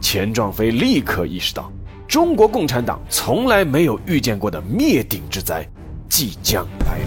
[0.00, 1.70] 钱壮飞立刻意识到，
[2.08, 5.64] 中国共产党从来没有遇见过的灭顶之灾
[6.08, 7.06] 即将来临。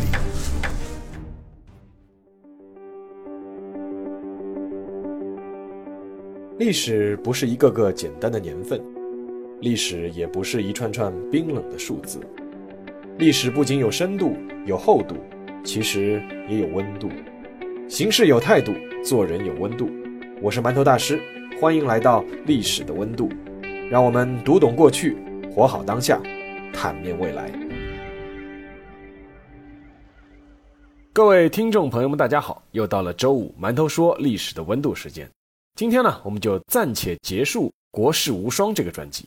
[6.59, 8.79] 历史不是一个个简单的年份，
[9.59, 12.19] 历史也不是一串串冰冷的数字。
[13.17, 15.15] 历史不仅有深度、有厚度，
[15.63, 17.09] 其实也有温度。
[17.89, 18.71] 行事有态度，
[19.03, 19.89] 做人有温度。
[20.41, 21.19] 我是馒头大师，
[21.59, 23.29] 欢迎来到历史的温度。
[23.89, 25.15] 让我们读懂过去，
[25.53, 26.21] 活好当下，
[26.73, 27.51] 坦面未来。
[31.13, 32.63] 各位听众朋友们，大家好！
[32.71, 35.29] 又到了周五，馒头说历史的温度时间。
[35.75, 39.25] 今天呢，我们就暂且结束《国士无双》这个专辑，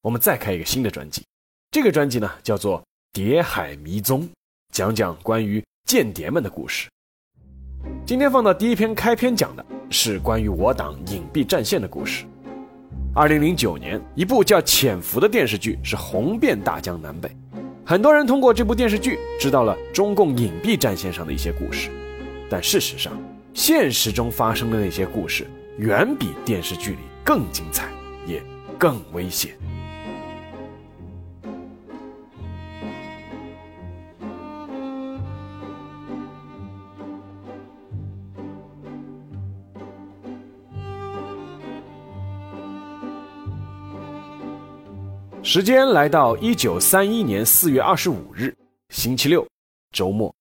[0.00, 1.22] 我们再开一个新的专辑。
[1.70, 2.80] 这个专辑呢，叫做
[3.12, 4.22] 《谍海迷踪》，
[4.72, 6.88] 讲讲关于间谍们的故事。
[8.04, 12.24] 今天放到第一篇开篇讲的是关于我党隐蔽战线的故事。
[13.14, 17.30] 二零零九年，一部叫《潜伏》的电视剧是红遍大江南北，
[17.84, 21.90] 很多人通过这部电视剧知道了中共隐蔽战线上的一些故事，
[22.50, 23.12] 但事实上，
[23.54, 25.46] 现实中发生的那些故事。
[25.78, 27.86] 远比电视剧里更精彩，
[28.26, 28.42] 也
[28.78, 29.50] 更危险。
[45.48, 48.52] 时间来到一九三一年四月二十五日，
[48.88, 49.46] 星期六，
[49.92, 50.34] 周末。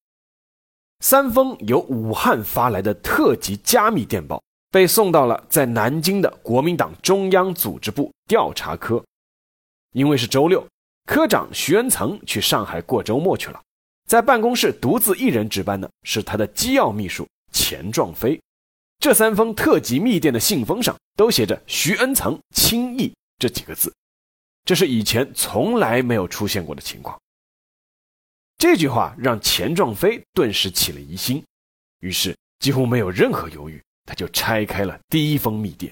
[1.02, 4.42] 三封由武汉发来的特级加密电报。
[4.72, 9.02] 被送到了在南京的国民党中央组织部调查科，
[9.92, 10.68] 因为是周六，
[11.06, 13.62] 科长徐恩曾去上海过周末去了，
[14.08, 18.42] 在办公室独自一人值班的是他的机要秘书钱壮飞。
[18.98, 23.94] 这三封特级密电的信封上都写着“徐恩曾亲译”这几个字，
[24.66, 27.18] 这是以前从来没有出现过的情况。
[28.58, 31.42] 这句话让钱壮飞顿时起了疑心，
[32.00, 33.82] 于是几乎没有任何犹豫。
[34.08, 35.92] 他就拆开了第一封密电，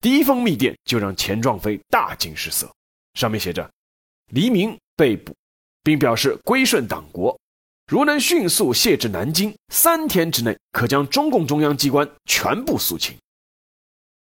[0.00, 2.74] 第一封密电就让钱壮飞大惊失色，
[3.12, 3.70] 上面写着
[4.32, 5.36] ：“黎明被捕，
[5.82, 7.38] 并表示归顺党国，
[7.86, 13.14] 如能迅速卸至南京，三天之内可将中共中央机关全部肃清。”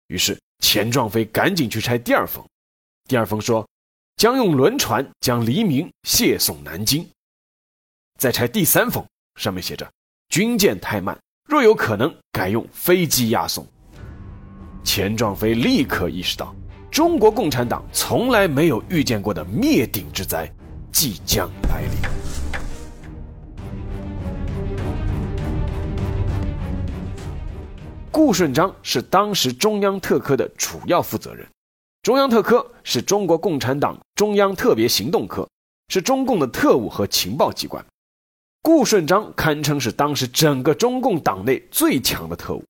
[0.09, 2.43] 于是钱壮飞赶紧去拆第二封，
[3.11, 3.67] 第二封说
[4.15, 7.05] ：“将用轮船将黎明卸送南京。”
[8.17, 9.05] 再拆第三封，
[9.35, 9.85] 上面写着
[10.31, 13.67] ：“军舰太慢。”若有可能，改用飞机押送。
[14.81, 16.55] 钱壮飞立刻意识到，
[16.89, 20.49] 中国共产党从来没有遇见过的灭顶之灾
[20.89, 21.91] 即将来临。
[28.09, 31.45] 顾顺章是当时中央特科的主要负责人。
[32.03, 35.47] 中央特科是中国共产党中央特别行动科，
[35.89, 37.85] 是中共的特务和情报机关。
[38.63, 42.63] 顾顺章堪称是当时整个中共党内最强的特务，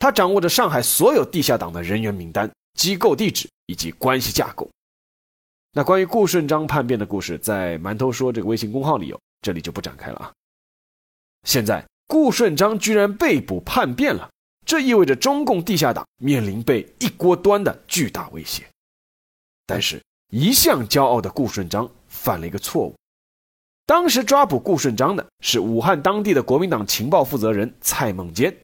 [0.00, 4.68] 他掌握着上海所有地下党的人员名单、机构地址以及关系架构。
[5.72, 10.32] 那关于顾顺章叛变的故事，在馒头说这个微信公号里有，这里就不展开了啊。
[11.46, 14.28] 现在顾顺章居然被捕叛变了，
[14.66, 18.64] 这意味着中共地下党面临被一锅端的巨大威胁。
[19.72, 22.94] 但是，一向骄傲的顾顺章犯了一个错误。
[23.86, 28.54] 当时抓捕顾顺章的是武汉当地的国民党情报负责人蔡孟坚。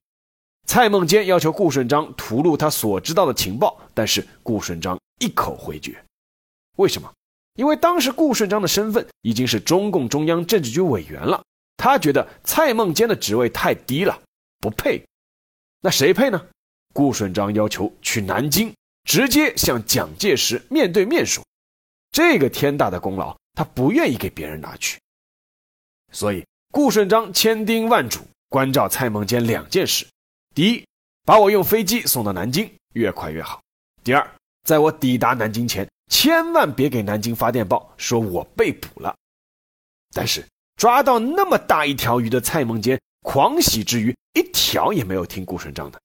[0.66, 5.96] 蔡孟坚要求顾顺章吐露他所知道的情报，但是顾顺章一口回绝。
[6.76, 7.10] 为什么？
[7.54, 11.42] 因为当时顾顺章的身份已经是中共中央政治局委员了，
[11.78, 14.20] 他觉得蔡孟坚的职位太低了，
[14.58, 15.02] 不配。
[15.80, 16.38] 那谁配呢？
[16.92, 18.70] 顾顺章要求去南京，
[19.08, 21.42] 直接向蒋介石面对面说，
[22.12, 25.00] 这个天大的功劳，他不愿意给别人拿去。
[26.12, 28.20] 所以，顾顺章千叮万嘱，
[28.50, 30.06] 关照蔡孟坚两件事：
[30.54, 30.86] 第一，
[31.24, 33.58] 把我用飞机送到南京，越快越好；
[34.04, 34.30] 第二，
[34.64, 39.16] 在我抵达南京前，千万别给南京发电报，说我被捕了。
[40.12, 40.46] 但是，
[40.76, 45.98] 抓到那么大一条鱼的蔡孟坚狂喜之余，一条也没有听顾顺章的。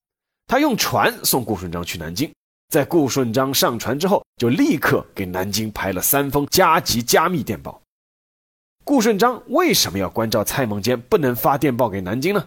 [0.48, 2.34] 他用船送顾顺章去南京，
[2.74, 7.80] 在顾顺章上船之后，就立刻给南京拍了三封加急加密电报。
[8.84, 12.44] 顾顺章为什么要关照蔡孟坚不能发电报给南京呢？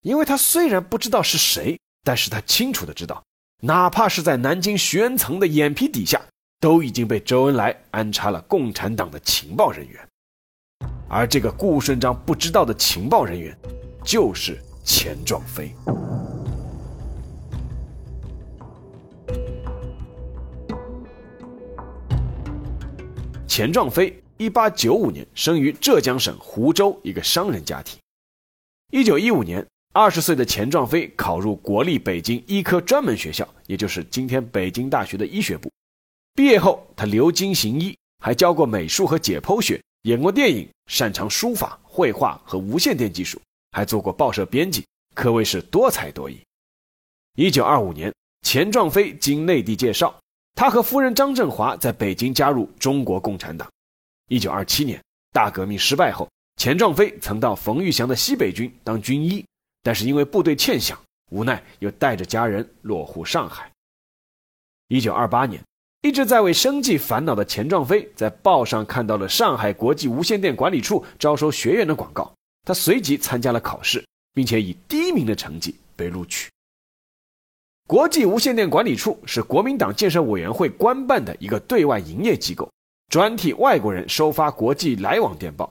[0.00, 3.22] 因为他虽然不知道是谁，但是他清楚的知道，
[3.60, 6.20] 哪怕是在南京徐恩曾的眼皮底下，
[6.58, 10.08] 都已经被周恩来安插了共产党的情报人员，
[11.08, 13.56] 而这个顾顺章不知道的情报人员，
[14.04, 15.72] 就是钱壮飞。
[23.52, 27.98] 钱壮飞，一八九五年生于浙江省湖州一个商人家庭。
[28.90, 29.62] 一九一五年，
[29.92, 35.70] 二十岁的钱壮飞考入国立北京医科专门学校，也就是今天北京大学的医学部。
[36.32, 43.38] 毕业后，他留京行医，还教过美术和解剖学，演过电影，擅长书法、绘画和无线电技术，
[43.72, 44.82] 还做过报社编辑，
[45.14, 46.40] 可谓是多才多艺。
[47.36, 48.10] 一九二五年，
[48.46, 50.18] 钱壮飞经内地介绍。
[50.54, 53.68] 他和夫人张振华在北京加入中国共产党。
[54.28, 55.02] 一九二七年，
[55.32, 59.44] 大革命失败后，钱壮飞曾到冯玉祥的西北军当军医，
[59.82, 60.94] 但是因为部队欠饷，
[61.30, 63.70] 无奈又带着家人落户上海。
[64.88, 65.62] 一九二八年，
[66.02, 72.32] 一直在为生计烦恼的钱壮飞在报上看到了上海国际无线电管理处招收学员的广告，
[72.64, 74.04] 他随即参加了考试，
[74.34, 76.50] 并且以第一名的成绩被录取。
[77.86, 82.70] 国际无线电管理处是国民党建设委员会官办的一个对外营业机构，
[83.10, 85.70] 专替外国人收发国际来往电报。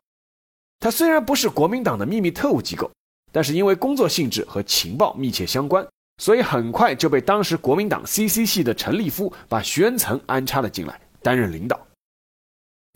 [0.80, 2.92] 它虽然不是国民党的秘密特务机构，
[3.32, 5.88] 但是因为工作性质和情报密切相关，
[6.18, 11.80] 所以很快就被当时国民党 CC 系的陈立夫把徐恩曾安插了进来，担任领导。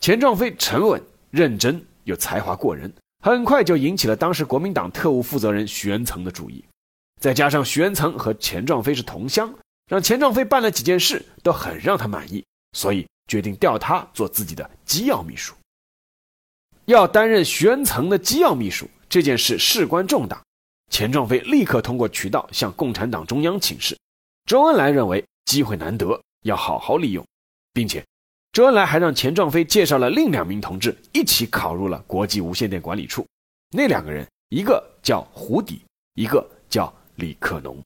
[0.00, 2.92] 钱壮飞沉稳认真又才华过人，
[3.24, 6.64] 很快就引起了当时国民党特务负责人徐恩曾的注意。
[7.20, 9.54] 再加上徐恩曾和钱壮飞是同乡，
[9.86, 15.54] 让钱壮飞办了几件事都很让他满意，所以决定调他做自己的机要秘书。
[16.84, 20.40] 要担任徐恩曾的机要秘书这件事事关重大，
[20.90, 23.96] 钱壮飞立刻通过渠道向共产党中央请示。
[24.44, 27.26] 周恩来认为机会难得，要好好利用，
[27.72, 28.04] 并且
[28.52, 33.26] 周恩来还让钱壮飞介绍了另两名同志一起考入了国际无线电管理处。
[33.70, 35.82] 那两个人，一个叫胡底，
[36.12, 36.92] 一个叫。
[37.16, 37.82] 李克农，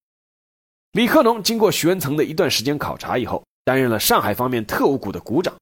[0.92, 5.54] 李克农经过徐恩曾的一段时间考察以后，担任了上海方面特务股的股长。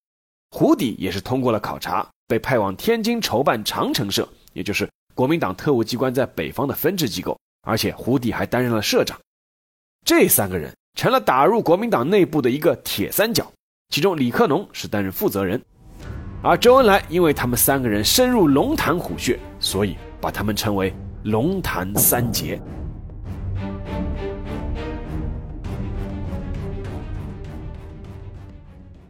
[0.50, 7.38] 胡底也是通过了考察，被派往天津筹办长城社，也就是国民党特务机关在北方的分支机构。
[7.62, 9.18] 而且胡底还担任了社长。
[10.06, 13.52] 这三个人成了打入国民党内部的一个铁三角，
[13.90, 15.62] 其中李克农是担任负责人，
[16.42, 20.94] 而周恩来因为他们三个人深入龙潭虎穴，所以把他们称为
[21.24, 22.58] 龙潭三杰。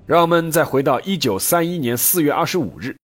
[0.08, 2.96] 让我们再回到一九三一年四月二十五日，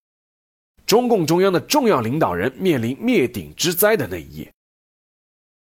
[0.87, 4.51] 中共中央的重要领导人面临灭顶之灾的那一夜。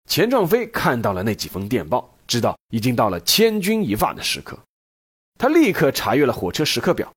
[0.07, 4.59] 钱壮飞看到了那几封电报，知道已经到了千钧一发的时刻。
[5.39, 7.11] 他立刻查阅了火车时刻表，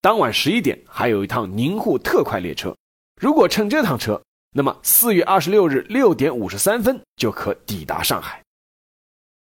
[0.00, 2.76] 当晚十一点还有一趟宁沪特快列车，
[3.20, 4.20] 如果乘这趟车，
[4.52, 8.42] 那么四月二十六日六点五十三分就可抵达上海。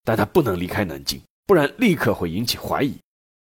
[0.05, 2.97] 但他不能离开南京，不然立刻会引起怀疑。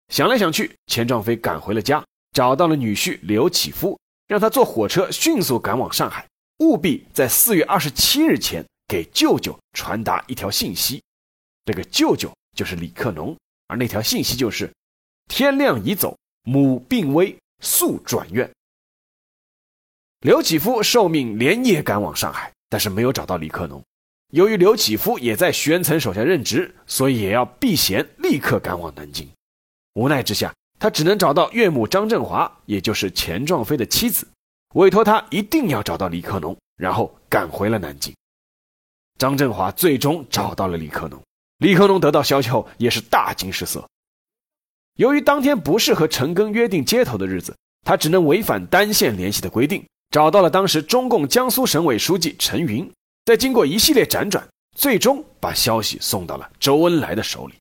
[0.08, 3.98] 想来想去，钱壮飞赶回了家，找到了女婿刘启夫，
[4.28, 6.26] 让他坐火车迅速赶往上海，
[6.60, 11.02] 务必在四月二十七日前给舅舅传达一条信息。
[11.64, 13.36] 这个舅舅就是李克农，
[13.66, 14.72] 而那条信息就是
[15.28, 18.48] ：“天亮已走，母病危，速转院。”
[20.20, 23.82] 刘启夫受命连夜赶往上海，但是没有找到李克农。
[24.32, 29.28] 由于刘启夫也在徐恩曾手下任职，所以也要避嫌，立刻赶往南京。
[29.96, 34.28] 无奈之下，他只能找到岳母张振华，也就是钱壮飞的妻子，
[34.74, 38.14] 委托他一定要找到李克农，然后赶回了南京。
[39.18, 41.18] 张振华最终找到了李克农，
[41.56, 43.88] 李克农得到消息后也是大惊失色。
[44.98, 52.86] 由于当天不是和陈赓约定接头的日子，他只能违反单线联系的规定，找到了当时中共江苏省委书记陈云，
[53.24, 57.54] 在经过一系列辗转，最终把消息送到了周恩来的手里。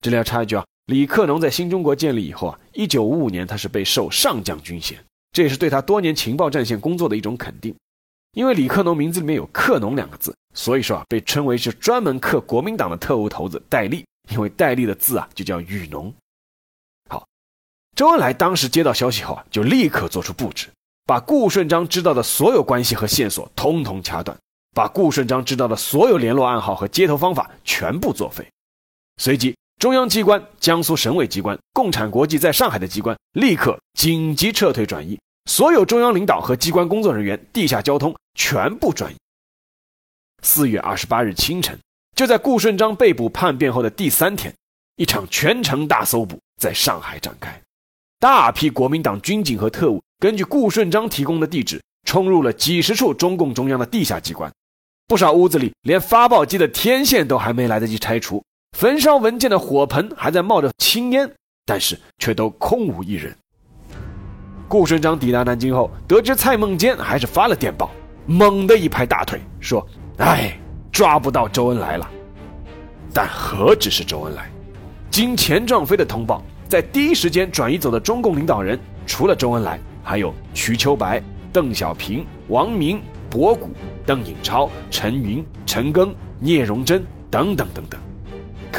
[0.00, 0.64] 这里要插一句啊。
[0.88, 4.98] 李克农在新中国建立以后啊，一九五五年他是被授上将军衔，
[5.32, 7.74] 这也是对他多年情报战线工作的一种肯定。
[8.32, 14.02] 因为李克农名字里面有“克农”两个字，所以说啊，被称为是专门克国民党的特务头子戴笠。
[14.30, 16.10] 因为戴笠的字啊就叫雨农。
[17.10, 17.26] 好，
[17.94, 20.68] 周恩来当时接到消息后啊，就立刻做出布置，
[21.04, 24.34] 把顾顺章知道的所有关系和线索通通掐断，
[24.74, 28.46] 把顾顺章知道的所有联络暗号和接头方法全部作废，
[29.18, 29.54] 随即。
[29.78, 35.16] 中央机关、江苏省委机关、共产国际在上海的机关立刻紧急撤退转移，
[35.48, 39.16] 所有中央领导和机关工作人员、地下交通全部转移。
[40.42, 41.78] 四月二十八日清晨，
[42.16, 44.52] 就在顾顺章被捕叛变后的第三天，
[44.96, 47.62] 一场全城大搜捕在上海展开，
[48.18, 54.52] 大批国民党军警和特务根据顾顺章提供的地址，冲入了几十处中共中央的地下机关，
[55.06, 58.42] 不少屋子里连发报机的天线都还没来得及拆除。
[58.78, 61.28] 焚烧文件的火盆还在冒着青烟，
[61.66, 63.36] 但是却都空无一人。
[64.68, 67.90] 顾顺章抵达南京后，得知蔡孟坚还是发了电报，
[68.24, 69.84] 猛地一拍大腿，说
[70.18, 70.56] ：“哎，
[70.92, 72.08] 抓不到周恩来了。”
[73.12, 74.48] 但何止是周恩来？
[75.10, 81.20] 经钱壮飞的通报，在第一时间转移走的中共领导人，除了周恩来，还有瞿秋白、
[81.52, 83.70] 邓小平、王明、博古、
[84.06, 88.00] 邓颖超、陈云、陈赓、聂荣臻等等等等。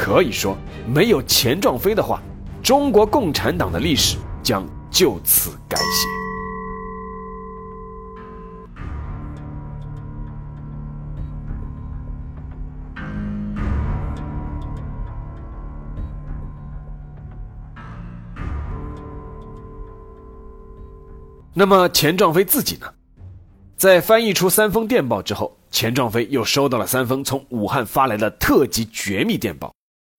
[0.02, 0.56] 可以说，
[0.88, 2.22] 没有钱壮飞的话，
[2.62, 6.08] 中国共产党的历史将就此改写。
[21.52, 22.86] 那么钱壮飞自己呢？
[23.76, 29.70] 在翻译出三封电报之后，钱壮飞又收到了三封从武汉发来的特级绝密电报，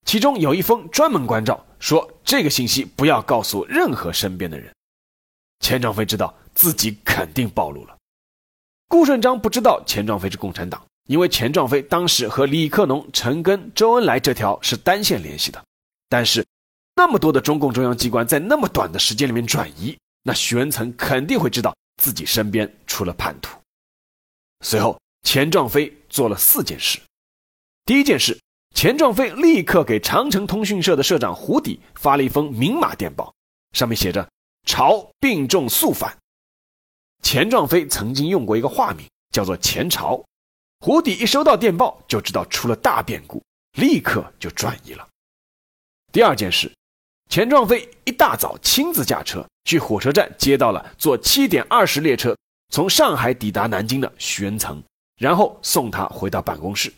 [0.05, 4.73] 其中有一封专门关照说这个信息不要告诉任何身边的人。
[5.59, 7.95] 钱壮飞知道自己肯定暴露了。
[8.87, 15.63] 顾顺章不知道钱壮飞是共产党，因为钱壮飞当时和李克农、陈赓、周恩来这条是单线联系的。
[16.09, 16.45] 但是，
[16.95, 19.97] 那么多的中共中央机关在那么短的时间里面转移。
[20.23, 23.57] 那徐文曾肯定会知道自己身边出了叛徒。
[24.65, 26.99] 随后，钱壮飞做了四件事。
[27.85, 28.37] 第一件事，
[28.73, 33.33] 钱壮飞立刻给长城通讯社的社长胡底发了一封明码电报，
[33.73, 34.27] 上面写着
[34.65, 36.17] “朝病重速返”。
[37.21, 40.23] 钱壮飞曾经用过一个化名，叫做钱朝。
[40.79, 43.43] 胡底一收到电报，就知道出了大变故，
[43.77, 45.07] 立刻就转移了。
[46.11, 46.71] 第二件事。
[47.29, 52.35] 钱壮飞一大早亲自驾车去火车站接到了坐七点二十列车
[52.71, 54.83] 从上海抵达南京的徐恩曾，
[55.17, 56.91] 然后送他回到办公室。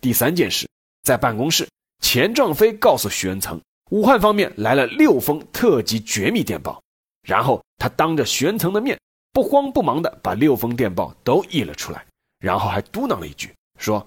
[0.00, 0.68] 第三件事，
[1.02, 1.68] 在办公室，
[2.02, 6.82] 钱壮飞告诉徐恩曾，武汉方面来了六封特级绝密电报，
[7.22, 8.98] 然后他当着徐恩曾的面，
[9.32, 12.04] 不慌不忙地把六封电报都译了出来，
[12.38, 14.06] 然后还嘟囔了一句，说：“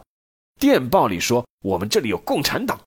[0.60, 2.80] 电报里说我们这里有共产党。”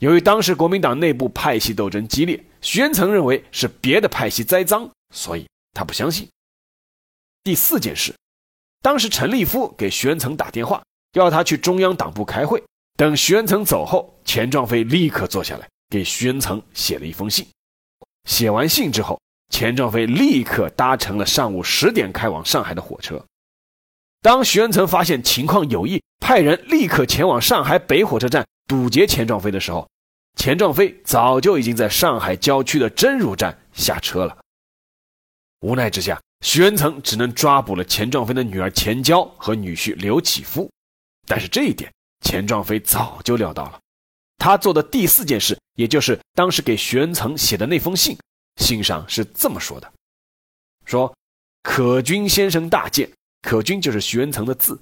[0.00, 6.28] 由于当时国民党内部派系斗争激烈，徐恩曾认为是别的派系栽赃，所以他不相信。
[7.42, 8.14] 第四件事，
[8.82, 10.82] 当时陈立夫给徐恩曾打电话，
[11.16, 12.62] 要他去中央党部开会。
[12.96, 17.46] 等徐恩曾走后，钱壮飞立刻坐下来给徐恩曾写了一封信。
[18.28, 19.18] 写完信之后，
[19.50, 23.22] 钱壮飞立刻搭乘了上午十点开往上海的火车。
[24.20, 28.44] 当徐恩曾发现情况有异，派人立刻前往上海北火车站。
[28.68, 29.88] 堵截钱壮飞的时候，
[30.36, 34.36] 钱壮飞早就已经在上海郊区的真如站下车了。
[35.60, 40.68] 无奈之下，徐恩曾只能抓捕了钱壮飞的女儿钱娇和女婿刘启夫。
[41.26, 41.92] 但是这一点，
[42.24, 43.80] 钱壮飞早就料到了。
[44.38, 48.16] 他做的第四件事，也就是当时给徐恩曾写的那封信，
[48.60, 49.92] 信上是这么说的
[50.84, 51.12] ：“说
[51.62, 53.10] 可君先生大见，
[53.42, 54.80] 可君就是徐恩曾的字。”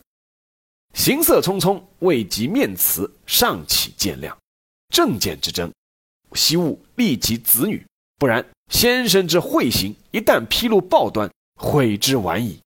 [0.92, 4.32] 行色匆匆，未及面辞，尚请见谅。
[4.90, 5.72] 政见之争，
[6.34, 7.84] 惜勿利及子女，
[8.16, 12.60] 不然先生之慧行一旦披露报端，悔之晚矣。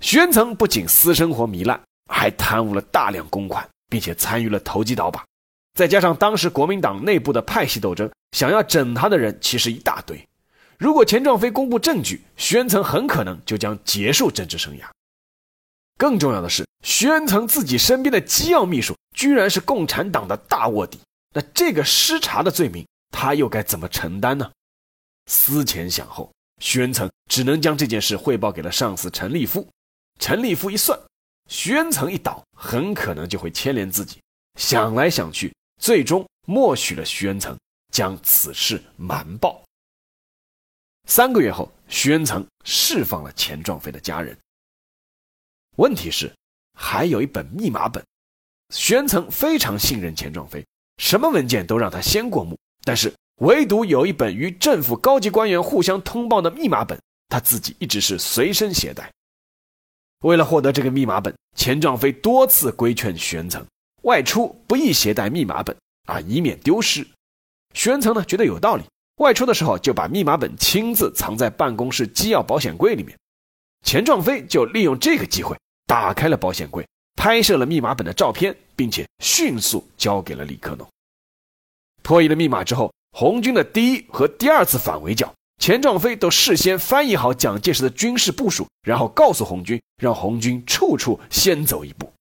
[0.00, 1.82] 徐恩曾不仅私生活糜烂，
[2.24, 5.22] 还贪污了大量公款，并且参与了投机倒把。
[5.74, 10.26] 再加上当时国民党内部的派系斗争，想要整他的人其实一大堆。
[10.78, 14.84] 如果钱壮飞公布证据，徐恩曾很可能就将结束政治生涯。
[15.98, 20.98] 更重要的是，徐恩曾自己身边的机要秘书居然是共产党的大卧底，
[21.34, 24.50] 那这个失察的罪名，他又该怎么承担呢？
[25.26, 29.68] 思前想后，徐恩曾只能将这件事汇报给了上司陈立夫。
[30.18, 30.98] 陈立夫一算，
[31.48, 34.18] 徐恩曾一倒，很可能就会牵连自己。
[34.58, 37.56] 想来想去，最终默许了徐恩曾
[37.92, 39.62] 将此事瞒报。
[41.06, 44.36] 三个月后，徐恩曾释放了钱壮飞的家人。
[45.76, 46.32] 问题是，
[46.78, 48.02] 还有一本密码本。
[48.74, 50.64] 徐恩曾非常信任钱壮飞，
[50.96, 56.98] 什么文件都让他先过目，但是唯独有一本与政府高级官员互相通报的密码本，
[57.28, 59.12] 他自己一直是随身携带。
[60.24, 63.62] 为了获得这个密码本，钱壮飞多次规劝徐恩曾
[64.04, 65.76] 外出不宜携带密码本
[66.06, 67.06] 啊，以免丢失。
[67.74, 68.84] 徐恩曾呢觉得有道理，
[69.16, 73.14] 外出的时候就把密码本亲自藏在办公室机要保险柜里面。
[73.84, 75.54] 钱壮飞就利用这个机会。
[75.86, 80.88] 打开了保险柜，拍摄了密码本的照片，并且迅速交给了李克农。
[82.02, 92.12] 破译了密码之后，红军的第一和第二次反围剿，钱壮飞都事先翻译好蒋介石的军事部署，然后告诉红军，让红军处处先走一步。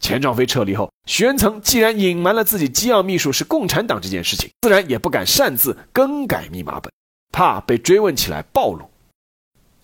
[0.00, 6.92] 钱壮飞撤离后，徐恩曾既然隐瞒了自己机要秘书是共产党这件事情，自然也不敢擅自更改密码本。
[7.32, 8.88] 怕被追问起来暴露。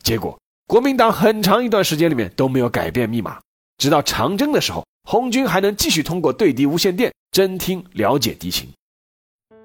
[0.02, 3.40] 结果，国民党很长一段时间里面都没有改变密码，
[3.78, 8.68] 直到长征的时候，红军还能继续通过对敌无线电侦听了解敌情。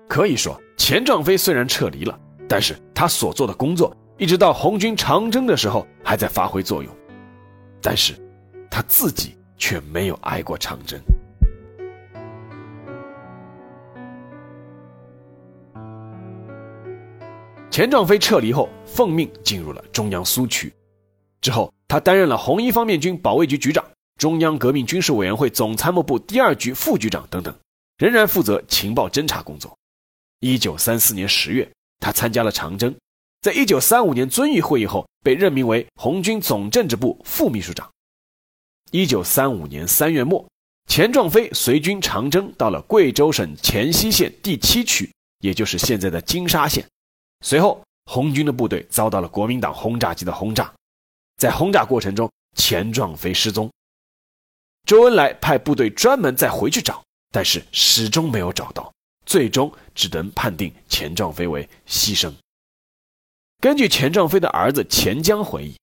[0.07, 2.17] 可以说，钱壮飞虽然撤离了，
[2.47, 6.95] 但是他所做的工作，一直到红军长征的时候还在发挥作用。
[7.81, 8.13] 但是，
[8.69, 10.99] 他自己却没有挨过长征。
[17.69, 20.73] 钱壮飞撤离后，奉命进入了中央苏区。
[21.41, 23.83] 之后，他担任了红一方面军保卫局局长、
[24.17, 27.53] 中央革命军事委员会总参谋部第二局副局长等等，
[27.97, 29.77] 仍然负责情报侦察工作。
[30.39, 32.95] 一九三四年十月，他参加了长征，
[33.41, 37.89] 在一九三五年遵义会议后，被任命为红军总政治部副秘书长。
[38.91, 40.47] 一九三五年三月末，
[40.87, 46.85] 钱壮飞随军长征到了贵州省黔西县第七区，也就是现在的金沙县。
[47.41, 50.71] 随后，红军的部队遭到了国民党轰炸机的轰炸，
[51.37, 53.69] 在轰炸过程中，钱壮飞失踪。
[54.85, 58.93] 周恩来派部队专门再回去找，但是始终没有找到，
[59.25, 62.31] 最终只能判定钱壮飞为牺牲。
[63.59, 65.75] 根据钱壮飞的儿子钱江回忆，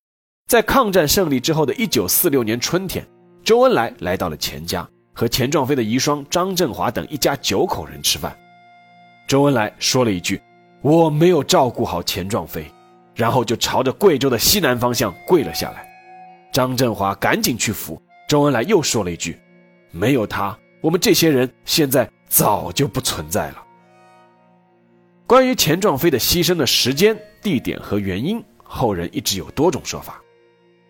[0.49, 3.07] 在抗战胜利之后的一九四六年春天，
[3.45, 8.37] 周恩来来到了钱家，和钱壮飞的遗孀张振华等一家九口人吃饭。
[9.27, 10.41] 周恩来说了一句。
[10.83, 12.69] 我没有照顾好钱壮飞，
[13.15, 15.89] 然后就朝着贵州的西南方向跪了下来。
[16.53, 19.41] 张振华赶紧去扶，周恩来又说了一句
[19.93, 23.63] ：“没有他，我们这些人现在早就不存在了。”
[25.29, 30.19] 关于钱壮飞的牺牲的时间、地点和原因，后人一直有多种说法。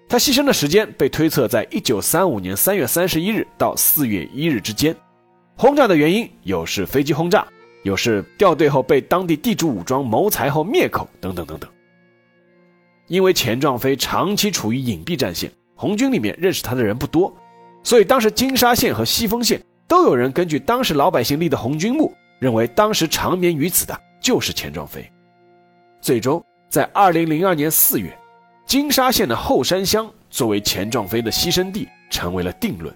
[0.09, 4.95] 他牺牲的时间被推测在1935年3月31日到4月1日之间，
[5.57, 7.47] 轰炸的原因有是飞机轰炸。
[7.83, 11.69] 有是掉队后被当地地主武装谋财后灭口等等等等。
[13.09, 17.35] 因为钱壮飞长期处于隐蔽战线，红军里面认识他的人不多，
[17.83, 25.11] 所以当时金沙县和西丰县都有人根据当时老百姓立的红军墓，认为当时长眠于此的就是钱壮飞。
[26.01, 28.17] 最终在二零零二年四月，
[28.67, 32.95] 金沙县的后山乡作为钱壮飞的牺牲地成为了定论，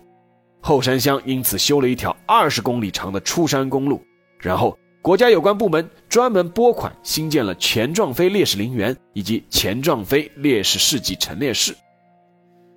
[0.61, 4.03] 后山乡因此修了一条二十公里长的出山公路。
[4.40, 11.75] 然后，国家有关部门专门拨款新建了钱壮飞烈士陵园以及钱壮飞烈士事迹陈列室。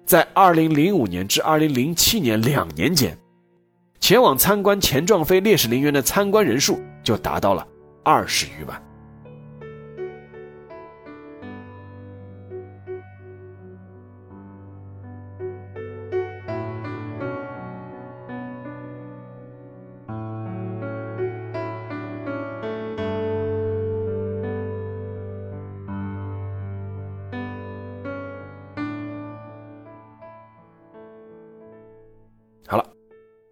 [0.05, 3.17] 在2005年至2007年两年间，
[4.09, 7.63] 前往参观钱壮飞烈士陵园的参观人数就达到了
[8.03, 8.88] 二十余万。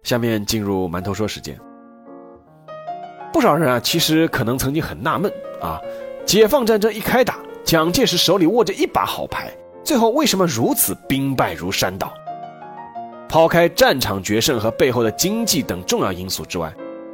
[0.08, 1.54] 下面进入馒头说时间。
[3.30, 5.78] 不少人啊，其实可能曾经很纳闷啊，
[6.24, 9.52] 解放战争一开打，蒋介石手里握着一把好牌，
[9.84, 12.10] 最后为什么如此兵败如山倒？
[13.28, 16.72] 抛开战场决胜和背后的经济等重要因素之外，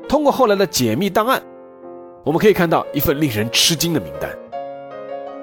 [0.09, 1.42] 通过后来的解密档案，
[2.22, 4.30] 我们可以看到一份令人吃惊的名单：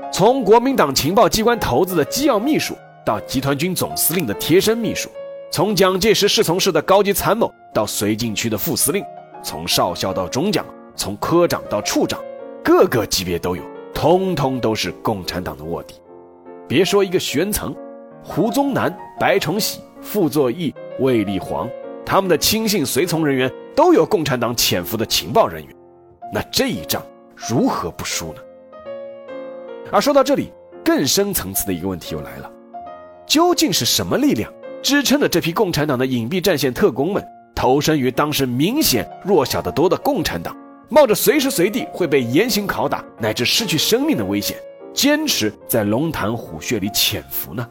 [0.10, 5.10] 从国民党情报机关头子的机要秘书，到集团军总司令的贴身秘书。
[5.52, 9.04] 从蒋介石侍从室的高级参谋到绥靖区的副司令，
[9.44, 12.18] 从少校到中将，从科长到处长，
[12.64, 13.62] 各个级别都有，
[13.94, 15.96] 通通都是共产党的卧底。
[16.70, 17.76] 别说一个悬层，
[18.24, 21.70] 胡宗南、白崇禧、傅作义、卫立煌，
[22.06, 25.76] 他们的亲信随从人员都有共产党潜伏的情报人员，
[26.34, 28.40] 那这一仗如何不输呢？
[29.92, 32.50] 而说到这里，更深层次的一个问题又来了：
[33.26, 34.50] 究竟是什么力量？
[34.82, 40.56] 支撑着这批共产党的隐蔽战线特工们，投身于当时明显弱小得多的共产党，
[40.90, 44.58] 冒着随时随地会被严刑拷打乃至失去生命的危险，
[44.94, 47.68] 坚持在龙潭虎穴里潜伏呢？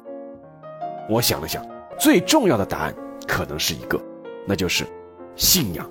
[1.09, 1.65] 我想了想，
[1.99, 2.95] 最重要的答案
[3.27, 4.01] 可能是一个，
[4.47, 4.87] 那就是
[5.35, 5.91] 信仰，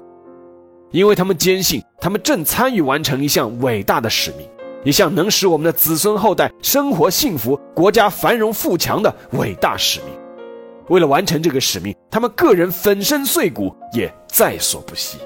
[0.92, 4.48] 因为他们坚信他们正参与完成一项伟大的使命，
[4.86, 10.14] 一项能使我们的子孙后代生活幸福、国家繁荣富强的伟大使命。
[10.90, 15.20] 为了完成这个使命，他们个人粉身碎骨也在所不惜。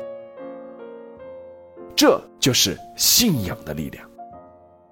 [1.96, 4.08] 这就是信仰的力量。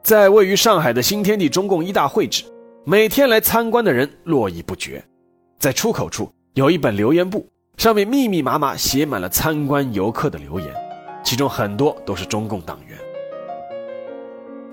[0.03, 2.43] 在位于上海的新天地中共一大会址，
[2.86, 5.03] 每天来参观的人络绎不绝。
[5.60, 10.73] 在出口处有一本留言簿，上面密密麻麻写满了参观游客的留言，
[11.23, 12.97] 其中很多都是中共党员。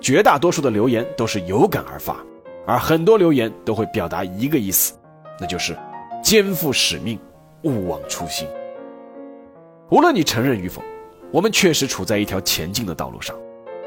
[0.01, 2.17] 绝大多数的留言都是有感而发，
[2.65, 4.93] 而很多留言都会表达一个意思，
[5.39, 5.77] 那就是
[6.21, 7.17] 肩负使命，
[7.63, 8.47] 勿忘初心。
[9.89, 10.81] 无论你承认与否，
[11.31, 13.35] 我们确实处在一条前进的道路上，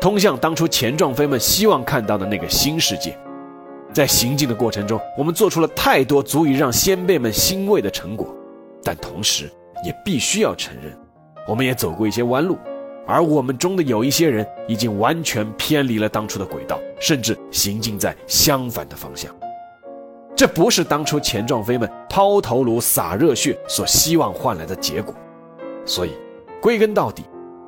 [0.00, 3.16] 通向当初钱壮飞们希望看到的那个新世界。
[3.92, 8.34] 在行进的过程中，我们做出了太多足以让先辈们欣慰的成果，
[8.82, 9.50] 但同时
[9.84, 10.98] 也必须要承认，
[11.46, 12.56] 我们也走过一些弯路。
[13.06, 19.34] 而我们中的有一些人已经完全偏离了当初的轨道，甚至行进在相反的方向。
[20.34, 25.14] 这不是当初钱壮飞们抛头颅洒热血所希望换来的结果。
[25.84, 26.12] 所以，
[26.60, 27.24] 归根到底，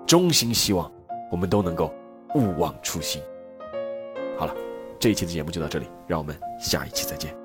[0.07, 0.91] 衷心希望
[1.31, 1.93] 我们都能够
[2.35, 3.21] 勿忘初心。
[4.39, 4.55] 好了，
[4.99, 7.44] 这一期的节目就到这里，让我们下一期再见。